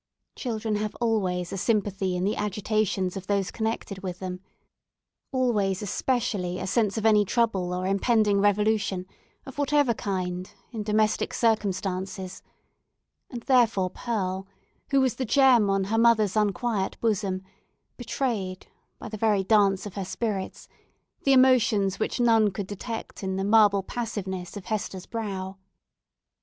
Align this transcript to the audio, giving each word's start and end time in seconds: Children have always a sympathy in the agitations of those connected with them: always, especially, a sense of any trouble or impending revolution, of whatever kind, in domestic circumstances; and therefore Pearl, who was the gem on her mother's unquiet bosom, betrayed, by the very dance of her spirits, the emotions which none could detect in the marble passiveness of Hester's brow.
Children 0.35 0.77
have 0.77 0.95
always 0.99 1.53
a 1.53 1.57
sympathy 1.59 2.15
in 2.15 2.23
the 2.23 2.35
agitations 2.35 3.15
of 3.15 3.27
those 3.27 3.51
connected 3.51 4.01
with 4.01 4.17
them: 4.17 4.39
always, 5.31 5.83
especially, 5.83 6.57
a 6.57 6.65
sense 6.65 6.97
of 6.97 7.05
any 7.05 7.23
trouble 7.23 7.71
or 7.71 7.85
impending 7.85 8.41
revolution, 8.41 9.05
of 9.45 9.59
whatever 9.59 9.93
kind, 9.93 10.51
in 10.71 10.81
domestic 10.81 11.35
circumstances; 11.35 12.41
and 13.29 13.43
therefore 13.43 13.91
Pearl, 13.91 14.47
who 14.89 14.99
was 15.01 15.17
the 15.17 15.23
gem 15.23 15.69
on 15.69 15.83
her 15.83 15.99
mother's 15.99 16.35
unquiet 16.35 16.99
bosom, 16.99 17.43
betrayed, 17.95 18.65
by 18.97 19.07
the 19.07 19.17
very 19.17 19.43
dance 19.43 19.85
of 19.85 19.93
her 19.93 20.03
spirits, 20.05 20.67
the 21.25 21.31
emotions 21.33 21.99
which 21.99 22.19
none 22.19 22.49
could 22.49 22.65
detect 22.65 23.21
in 23.21 23.35
the 23.35 23.43
marble 23.45 23.83
passiveness 23.83 24.57
of 24.57 24.65
Hester's 24.65 25.05
brow. 25.05 25.57